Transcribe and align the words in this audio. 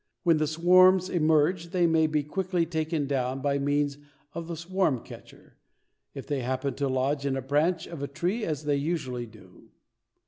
When 0.23 0.37
the 0.37 0.47
swarms 0.47 1.09
emerge 1.11 1.67
they 1.69 1.85
may 1.85 2.07
be 2.07 2.23
quickly 2.23 2.65
taken 2.65 3.05
down 3.05 3.39
by 3.39 3.59
means 3.59 3.99
of 4.33 4.47
the 4.47 4.57
swarm 4.57 5.01
catcher, 5.01 5.59
if 6.15 6.25
they 6.25 6.39
happen 6.41 6.73
to 6.77 6.87
lodge 6.87 7.23
in 7.23 7.37
a 7.37 7.39
branch 7.43 7.85
of 7.85 8.01
a 8.01 8.07
tree, 8.07 8.43
as 8.43 8.63
they 8.65 8.77
usually 8.77 9.27
do. 9.27 9.69